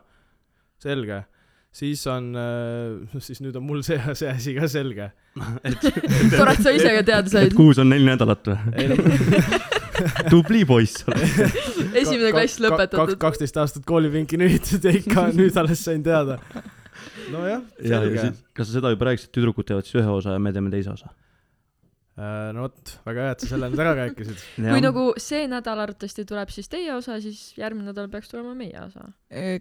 [0.80, 1.24] selge.
[1.72, 2.34] siis on,
[3.28, 5.12] siis nüüd on mul see, see asi ka selge.
[5.36, 7.54] tore, et sa ise ka teada said.
[7.54, 9.68] kuus on neli nädalat või?
[10.32, 11.69] tubli poiss oled.
[11.94, 13.16] Esimene klass lõpetatud.
[13.22, 16.40] kaksteist aastat koolipinki nühitud ja ikka nüüd alles sain teada.
[17.32, 20.54] nojah, ja, selge kas sa seda juba rääkisid, tüdrukud teevad siis ühe osa ja me
[20.56, 21.14] teeme teise osa?
[22.20, 24.42] Äh, no vot, väga hea, et sa selle nüüd ära rääkisid.
[24.60, 28.76] kui nagu see nädal arvatavasti tuleb siis teie osa, siis järgmine nädal peaks tulema meie
[28.82, 29.06] osa.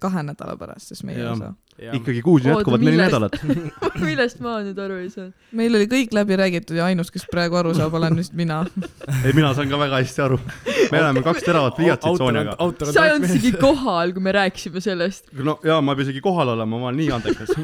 [0.03, 1.37] kahe nädala pärast siis meie Jah.
[1.37, 1.53] osa.
[1.95, 3.15] ikkagi kuus jätkuvalt neli millest?
[3.15, 4.01] nädalat.
[4.09, 5.29] millest ma nüüd aru ei saa?
[5.61, 8.65] meil oli kõik läbi räägitud ja ainus, kes praegu aru saab, olen vist mina.
[9.27, 10.41] ei, mina saan ka väga hästi aru.
[10.65, 15.31] me oleme kaks teravat pliiatsit on sa ei olnud isegi kohal, kui me rääkisime sellest.
[15.37, 17.55] no jaa, ma ei pea isegi kohal olema, ma olen nii andekas.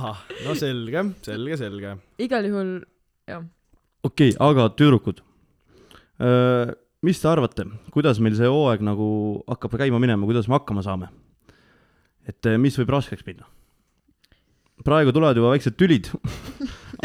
[0.00, 1.96] ahah, no selge, selge, selge.
[2.26, 2.76] igal juhul.
[4.06, 5.22] Okei okay,, aga tüdrukud.
[7.06, 9.08] mis te arvate, kuidas meil see hooaeg nagu
[9.50, 11.10] hakkab käima minema, kuidas me hakkama saame?
[12.26, 13.46] et eh, mis võib raskeks minna?
[14.86, 16.10] praegu tulevad juba väiksed tülid.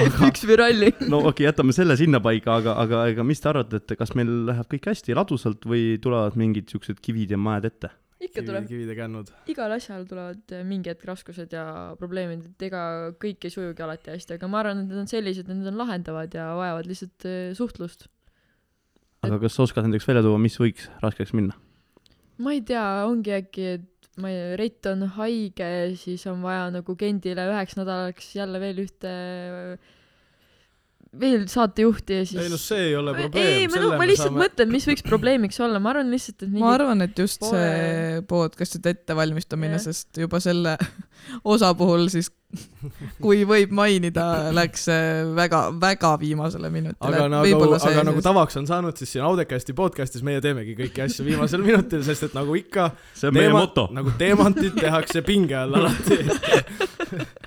[0.02, 0.90] F1 või ralli.
[1.12, 4.30] no okei okay,, jätame selle sinnapaika, aga, aga, aga mis te arvate, et kas meil
[4.50, 7.92] läheb kõik hästi ladusalt või tulevad mingid siuksed kivid ja mäed ette?
[8.22, 9.32] Ikka tuleb, kivide kännud.
[9.52, 11.66] igal asjal tulevad eh, mingi hetk raskused ja
[12.00, 12.84] probleemid, et ega
[13.22, 15.80] kõik ei sujugi alati hästi, aga ma arvan, et need on sellised, et need on
[15.82, 18.08] lahendavad ja vajavad lihtsalt eh, suhtlust.
[19.26, 21.58] aga kas sa oskad näiteks välja tuua, mis võiks raskeks minna?
[22.42, 26.96] ma ei tea, ongi äkki, et ma ei, Reit on haige, siis on vaja nagu
[27.00, 29.14] Gendile üheks nädalaks jälle veel ühte,
[31.20, 33.48] veel saatejuhti ja siis ei no see ei ole probleem.
[33.48, 34.46] ei, ma, no, ma lihtsalt saame...
[34.46, 37.60] mõtlen, mis võiks probleemiks olla, ma arvan lihtsalt, et mingi ma arvan, et just poole-
[37.60, 40.78] see podcast'ide ettevalmistamine Jah., sest juba selle
[41.52, 42.32] osa puhul siis,
[43.20, 47.28] kui võib mainida, läks see väga-väga viimasele minutile aga.
[47.36, 51.68] nagu, aga nagu tavaks on saanud, siis siin Audecasti podcast'is meie teemegi kõiki asju viimasel
[51.68, 53.90] minutil, sest et nagu ikka, see on meie moto.
[53.92, 56.24] nagu teemantid tehakse pinge all alati.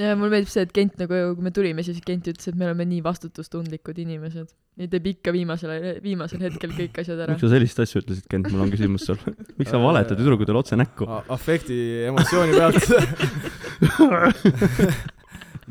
[0.00, 2.64] ja mulle meeldib see, et Kent nagu, kui me tulime, siis Kent ütles, et me
[2.68, 4.48] oleme nii vastutustundlikud inimesed.
[4.80, 5.70] ja teeb ikka viimasel,
[6.04, 7.42] viimasel hetkel kõik asjad ära miks.
[7.44, 9.26] sa sellist asja ütlesid, Kent, mul on küsimus sulle.
[9.60, 11.02] miks sa valetad tüdrukutele otse näkku?
[11.36, 11.76] afekti,
[12.10, 12.80] emotsiooni pealt.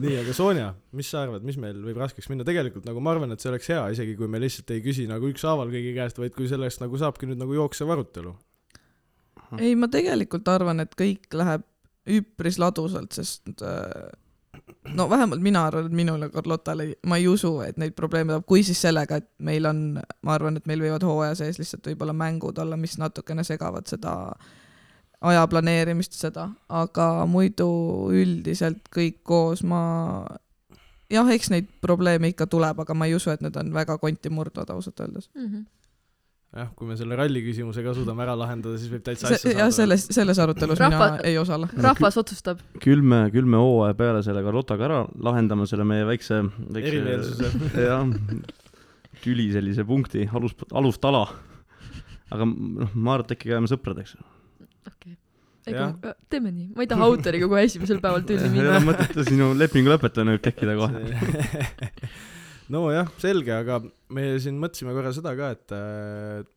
[0.03, 3.33] nii, aga Sonja, mis sa arvad, mis meil võib raskeks minna, tegelikult nagu ma arvan,
[3.33, 6.33] et see oleks hea, isegi kui me lihtsalt ei küsi nagu ükshaaval kõigi käest, vaid
[6.37, 8.31] kui sellest nagu saabki nüüd nagu jooksev arutelu.
[9.57, 11.63] ei, ma tegelikult arvan, et kõik läheb
[12.09, 14.09] üpris ladusalt, sest äh,
[14.93, 18.33] no vähemalt mina arvan, et minul ja Carlotale ei- ma ei usu, et neid probleeme
[18.33, 21.87] tuleb, kui siis sellega, et meil on, ma arvan, et meil võivad hooaja sees lihtsalt
[21.87, 24.15] võib-olla mängud olla, mis natukene segavad seda
[25.21, 27.69] aja planeerimist, seda, aga muidu
[28.15, 29.81] üldiselt kõik koos ma
[31.11, 34.29] jah, eks neid probleeme ikka tuleb, aga ma ei usu, et need on väga konti
[34.29, 35.29] murdvad ausalt öeldes.
[35.35, 35.45] mm.
[35.45, 35.65] -hmm.
[36.55, 39.69] jah, kui me selle ralli küsimuse ka suudame ära lahendada, siis võib täitsa asja jah,
[39.73, 41.69] selles, selles arutelus Rahva- mina ei osale.
[41.87, 42.63] rahvas otsustab.
[42.81, 46.41] küll me, küll me hooaja peale selle Carlotaga ära lahendame selle meie väikse,
[46.73, 47.51] väikse Erimeelsuse.
[47.89, 48.01] jah,
[49.23, 51.27] tüli sellise punkti, alus, alustala.
[52.33, 54.17] aga noh, ma arvan, et äkki jääme sõpradeks.
[54.89, 55.13] okei
[55.69, 56.17] okay..
[56.33, 58.87] teeme nii, ma ei taha autoriga kohe esimesel päeval tülli ei minna ole.
[58.89, 61.05] mõtet sinu lepingu lõpetamine võib tekkida kohe.
[62.73, 63.79] nojah, selge, aga
[64.13, 65.73] me siin mõtlesime korra seda ka, et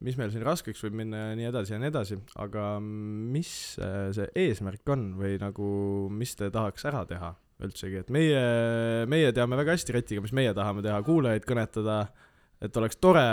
[0.04, 4.10] mis meil siin raskeks võib minna ja nii edasi ja nii edasi, aga mis äh,
[4.16, 5.70] see eesmärk on või nagu,
[6.12, 8.42] mis te tahaks ära teha üldsegi, et meie,
[9.10, 11.98] meie teame väga hästi Retiga, mis meie tahame teha, kuulajaid kõnetada,
[12.62, 13.26] et oleks tore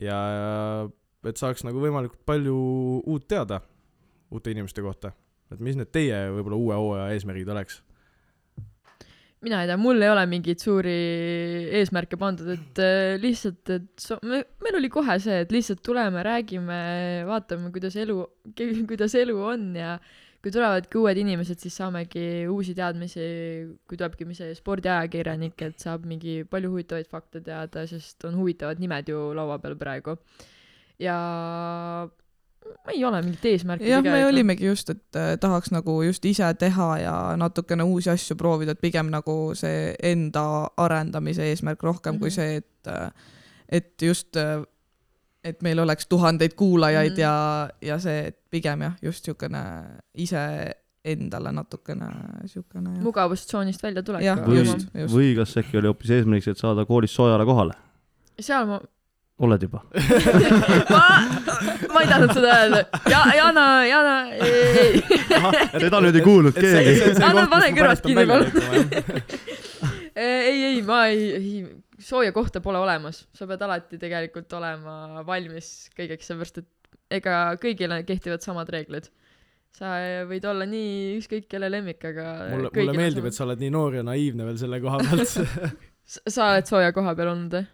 [0.00, 0.20] ja
[1.26, 2.56] et saaks nagu võimalikult palju
[3.06, 3.60] uut teada
[4.34, 5.12] uute inimeste kohta.
[5.50, 7.82] et mis need teie võib-olla uue hooaja eesmärgid oleks?
[9.46, 10.98] Mina ei tea, mul ei ole mingeid suuri
[11.78, 16.22] eesmärke pandud, et äh, lihtsalt, et so, me, meil oli kohe see, et lihtsalt tuleme,
[16.26, 16.78] räägime,
[17.28, 18.18] vaatame, kuidas elu,
[18.90, 19.96] kuidas elu on ja
[20.42, 23.22] kui tulevadki uued inimesed, siis saamegi uusi teadmisi,
[23.88, 29.10] kui tulebki see spordiajakirjanik, et saab mingi palju huvitavaid fakte teada, sest on huvitavad nimed
[29.10, 30.14] ju laua peal praegu.
[31.02, 31.16] ja
[32.92, 34.26] ei ole mingit eesmärki jah, me.
[34.26, 38.80] olimegi just, et äh, tahaks nagu just ise teha ja natukene uusi asju proovida, et
[38.80, 42.20] pigem nagu see enda arendamise eesmärk rohkem mm -hmm.
[42.20, 42.34] kui Mhm.
[42.34, 43.10] see, et äh,
[43.68, 44.36] et just,
[45.44, 47.16] et meil oleks tuhandeid kuulajaid mm.
[47.16, 47.20] -hmm.
[47.20, 49.62] ja, ja see, et pigem jah, just niisugune
[50.14, 50.72] ise
[51.04, 52.08] endale natukene
[52.42, 54.22] niisugune mugavustsoonist välja tulek.
[54.46, 57.72] Või või kas äkki oli hoopis eesmärgiks, et saada koolis soojale kohale?
[58.40, 58.80] seal ma,
[59.44, 59.82] oled juba?
[60.94, 61.02] ma,
[61.92, 62.82] ma ei tahtnud seda öelda.
[63.10, 65.02] ja, Jana, Jana, ei,
[65.76, 67.10] seda nüüd ei kuulnud keegi.
[67.20, 68.48] Anna, pane kõrvad kinni, palun.
[70.26, 71.60] ei, ei, ma ei, ei,
[72.00, 76.72] sooja kohta pole olemas, sa pead alati tegelikult olema valmis kõigeks, sellepärast et
[77.20, 79.10] ega kõigile kehtivad samad reeglid.
[79.76, 83.74] sa võid olla nii ükskõik kelle lemmik, aga mulle, mulle meeldib, et sa oled nii
[83.74, 85.28] noor ja naiivne veel selle koha pealt
[86.06, 87.66] sa sa oled sooja koha peal olnud või?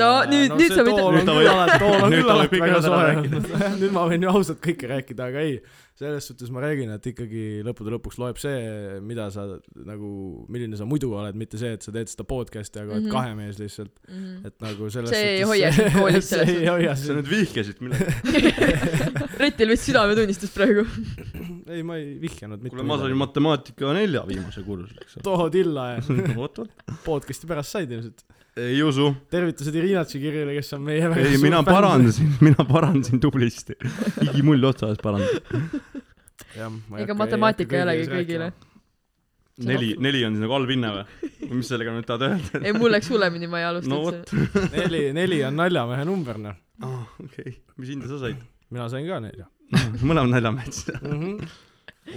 [0.00, 2.20] No nüüd- nüüd sa võid- tool on Nüüd ta küll võib- alati, tool on nüüd
[2.20, 3.36] küll ta võib alati kõik väga asjad ära soe rääkida.
[3.36, 3.78] olnud.
[3.84, 5.54] nüüd ma võin ju ausalt kõike rääkida, aga ei,
[5.94, 9.44] selles suhtes ma räägin, et ikkagi lõppude lõpuks loeb see, mida sa
[9.86, 10.08] nagu,
[10.50, 13.12] milline sa muidu oled, mitte see, et sa teed seda podcast'i, aga oled Mhm.
[13.14, 13.92] kahe mees lihtsalt,
[14.44, 17.30] et nagu selles See ei suhtes hoia sind koolis selles see ei hoia sa nüüd
[17.30, 18.54] vihjasid millegi.
[19.38, 20.84] Retil vist südametunnistus praegu.
[21.70, 23.14] ei, ma ei vihjanud mitte kuule, ma sain.
[23.22, 25.26] matemaatika nelja viimase kursuse, eks ole.
[25.30, 26.04] too tilla ja
[26.34, 26.70] vot, vot.
[27.06, 28.26] podcast'i pärast said ilmselt.
[28.60, 29.08] ei usu.
[29.32, 33.74] tervitused Irina Tšigirile, kes on meie ei, mina parandasin, mina parandasin tublisti.
[34.20, 35.42] higimull otsas parandasin.
[35.54, 35.83] Jah, ma
[36.54, 38.52] ega matemaatika ei olegi kõigile
[39.62, 41.28] neli, neli on siis nagu halb hinne või?
[41.44, 42.60] või mis sellega nüüd tahad öelda?
[42.60, 44.72] ei, mul läks hullemini, ma ei alusta no üldse vot..
[44.78, 46.58] neli, neli on naljamehe number, noh.
[46.82, 47.54] aa, okei.
[47.78, 48.40] mis hinde sa said?
[48.74, 49.46] mina sain ka nelja.
[50.08, 51.54] mõlemad naljamehed siis.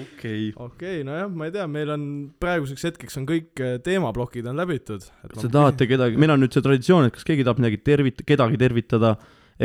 [0.01, 1.03] okei, okei.
[1.07, 2.07] nojah, ma ei tea, meil on
[2.41, 5.05] praeguseks hetkeks on kõik äh, teemaplokid on läbitud.
[5.05, 8.25] kas te tahate kedagi, meil on nüüd see traditsioon, et kas keegi tahab midagi tervit-,
[8.27, 9.13] kedagi tervitada,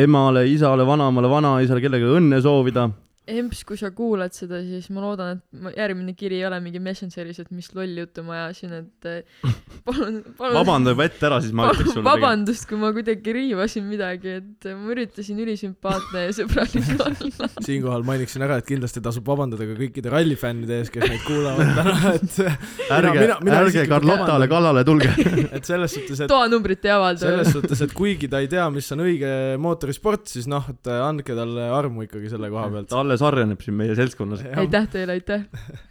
[0.05, 2.91] emale, isale, vanaemale, vanaisale, kellelegi õnne soovida.
[3.23, 7.39] Emps, kui sa kuulad seda, siis ma loodan, et järgmine kiri ei ole mingi Messengeris,
[7.39, 9.45] et mis lolli juttu ma ajasin, et eh,
[9.87, 12.03] palun, palun vabanda juba ette ära, siis ma ütleks sulle.
[12.09, 17.51] vabandust, kui ma kuidagi riivasin midagi, et ma üritasin ülisümpaatne ja sõbralik olla.
[17.63, 21.95] siinkohal mainiksin ära, et kindlasti tasub vabandada ka kõikide rallifännide ees, kes meid kuulavad täna,
[22.19, 23.29] et ärge
[23.61, 25.15] ärge Carlotale kallale tulge.
[25.47, 27.55] et selles suhtes, et toanumbrit ei avalda selles.
[27.55, 29.33] suhtes, et kuigi ta ei tea, mis on õige
[29.63, 32.91] mootorisport, siis noh, et andke talle armu ikkagi selle koha pealt.
[33.13, 34.43] Alles harjaneb siin meie seltskonnas.
[34.65, 35.47] aitäh teile, aitäh.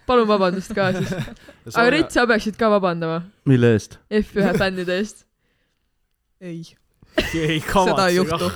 [0.10, 1.16] palun vabandust ka siis.
[1.78, 4.00] aga Rits, sa peaksid ka vabandama mille eest?
[4.22, 5.26] F1 fännide eest.
[6.42, 6.64] ei, ei
[7.32, 8.50] seda ei kavatse juhtu.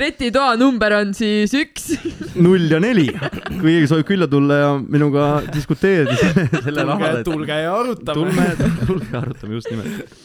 [0.00, 1.90] Reti toanumber on siis üks.
[2.46, 3.08] null ja neli.
[3.12, 8.16] kui keegi soovib külla tulla ja minuga diskuteerida selle, selle et tulge ja arutame.
[8.22, 10.18] tulme, tulge arutame just nimelt.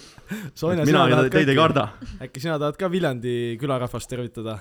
[0.58, 1.88] Sonja, mina sina tahad teid ei ka karda.
[2.24, 4.58] äkki sina tahad ka Viljandi külarahvast tervitada?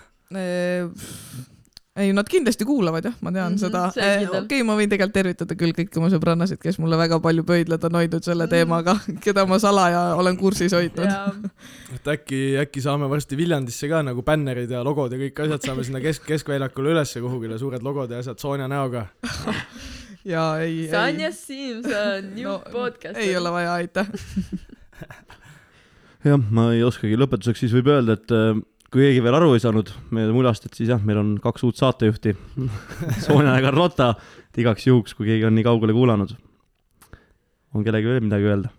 [1.97, 3.83] ei, nad kindlasti kuulavad jah, ma tean mm -hmm, seda.
[3.85, 3.91] on
[4.29, 7.85] okei okay,, ma võin tegelikult tervitada küll kõiki oma sõbrannasid, kes mulle väga palju pöidlad
[7.85, 8.51] on hoidnud selle Mhm.
[8.51, 11.05] teemaga, keda ma salaja olen kursis hoidnud.
[11.05, 11.33] ja
[11.97, 15.85] et äkki, äkki saame varsti Viljandisse ka nagu bännerid ja logod ja kõik asjad saame
[15.85, 19.07] sinna kesk, keskväljakule ülesse kuhugile, suured logod ja asjad Sonja näoga.
[20.25, 23.17] ja ei, Sanja ei, Simson, new No, no, podcast.
[23.19, 24.07] ei ole vaja, aitäh.
[26.25, 28.57] jah, ma ei oskagi, lõpetuseks siis võib öelda, et äh,
[28.93, 31.81] kui keegi veel aru ei saanud meie mulast, et siis jah, meil on kaks uut
[31.81, 32.35] saatejuhti,
[33.25, 34.13] Sonja ja Carlota,
[34.51, 36.37] et igaks juhuks, kui keegi on nii kaugele kuulanud.
[37.73, 38.73] on kellelgi veel midagi öelda?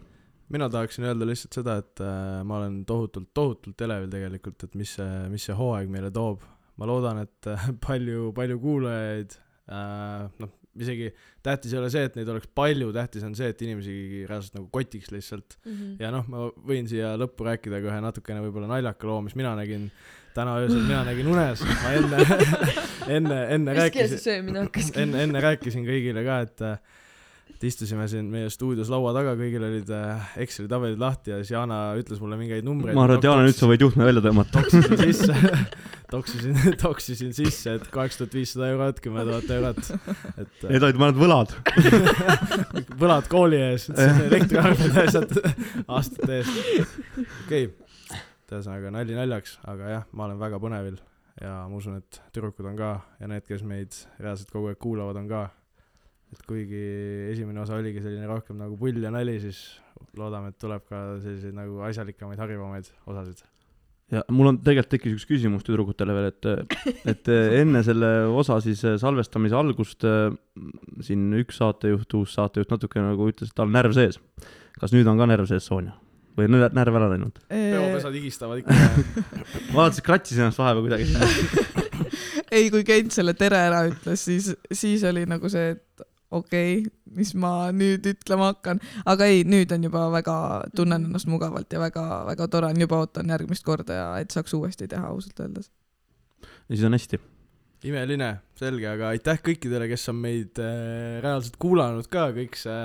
[0.54, 4.91] mina tahaksin öelda lihtsalt seda, et äh, ma olen tohutult, tohutult elevil tegelikult, et mis
[4.99, 6.43] see, mis see hooaeg meile toob.
[6.78, 9.34] ma loodan, et äh, palju, palju kuulajaid
[9.69, 11.12] äh,, noh, isegi
[11.45, 14.67] tähtis ei ole see, et neid oleks palju, tähtis on see, et inimesi reaalselt nagu
[14.73, 15.57] kotiks lihtsalt.
[15.67, 15.95] Mhm.
[16.01, 19.53] ja noh, ma võin siia lõppu rääkida ka ühe natukene võib-olla naljaka loo, mis mina
[19.59, 19.89] nägin
[20.33, 22.25] täna öösel, mina nägin unes, ma enne,
[23.17, 24.49] enne, enne rääkisin,
[25.03, 26.65] enne, enne rääkisin kõigile ka, et
[27.51, 31.53] et istusime siin meie stuudios laua taga, kõigil olid äh, Exceli tabelid lahti ja siis
[31.53, 32.95] Jana ütles mulle mingeid numbreid.
[32.97, 34.63] ma arvan, et Jaan, nüüd sa võid juhtme välja tõmmata.
[34.63, 35.53] toksisin sisse,
[36.15, 39.93] toksisin, toksisin sisse, et kaheksa tuhat viissada eurot, kümme tuhat eurot,
[40.34, 41.56] et äh, Need olid mõned võlad.
[43.03, 45.39] võlad kooli ees, elektriarved ja asjad
[45.97, 47.01] aastate eest.
[47.45, 47.71] okei okay.,
[48.53, 50.99] ühesõnaga nali naljaks, aga jah, ma olen väga põnevil
[51.41, 55.17] ja ma usun, et tüdrukud on ka ja need, kes meid reaalselt kogu aeg kuulavad,
[55.23, 55.43] on ka.
[56.34, 56.84] Et kuigi
[57.32, 59.63] esimene osa oligi selline rohkem nagu pull ja nali, siis
[60.17, 63.43] loodame, et tuleb ka selliseid nagu asjalikemaid, harivamaid osasid.
[64.13, 68.84] ja mul on tegelikult tekkis üks küsimus tüdrukutele veel, et, et enne selle osa siis
[69.02, 70.34] salvestamise algust äh,
[71.06, 74.19] siin üks saatejuht, uus saatejuht natuke nagu ütles, et tal on närv sees.
[74.80, 75.96] kas nüüd on ka närv sees, Sonja?
[76.38, 77.39] või on nä- närv ära läinud?
[77.48, 78.74] peopesad higistavad ikka.
[79.78, 81.74] vaatasin, kratsis ennast vahepeal kuidagi.
[82.58, 85.92] ei, kui Kent selle tere ära ütles, siis, siis oli nagu see, et
[86.34, 90.38] okei okay,, mis ma nüüd ütlema hakkan, aga ei, nüüd on juba väga,
[90.78, 92.72] tunnen ennast mugavalt ja väga-väga tore.
[92.74, 95.70] On, juba ootan järgmist korda ja et saaks uuesti teha ausalt öeldes.
[96.41, 97.20] ja siis on hästi.
[97.84, 102.80] imeline, selge, aga aitäh kõikidele, kes on meid äh, reaalselt kuulanud ka, kõik see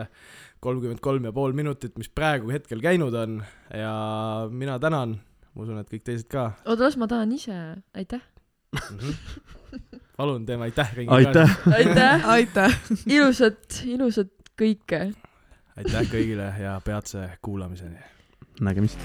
[0.60, 3.38] kolmkümmend kolm ja pool minutit, mis praegu hetkel käinud on.
[3.74, 3.94] Ja
[4.50, 5.14] mina tänan,
[5.54, 6.50] ma usun, et kõik teised ka.
[6.66, 7.54] Oota, las ma tahan ise,
[7.94, 8.26] aitäh.
[10.18, 11.58] palun teeme aitäh ringi aitäh!
[11.72, 12.80] aitäh, aitäh.
[13.06, 15.12] ilusat, ilusat kõike.
[15.78, 18.02] aitäh kõigile ja peatse kuulamiseni
[18.60, 18.98] nägemist.